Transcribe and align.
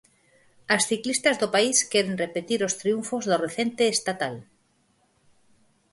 As 0.75 0.81
ciclistas 0.89 1.35
do 1.41 1.47
país 1.55 1.77
queren 1.91 2.21
repetir 2.25 2.59
os 2.67 2.77
triunfos 2.81 3.23
do 3.29 3.37
recente 3.45 3.83
Estatal. 3.95 4.35